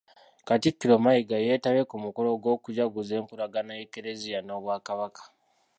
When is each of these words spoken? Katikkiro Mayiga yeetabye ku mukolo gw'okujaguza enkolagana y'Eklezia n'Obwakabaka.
Katikkiro 0.47 0.95
Mayiga 1.03 1.37
yeetabye 1.45 1.83
ku 1.89 1.95
mukolo 2.05 2.29
gw'okujaguza 2.41 3.13
enkolagana 3.19 3.71
y'Eklezia 3.79 4.39
n'Obwakabaka. 4.41 5.21